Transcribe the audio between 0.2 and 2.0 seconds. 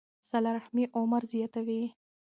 صله رحمي عمر زیاتوي.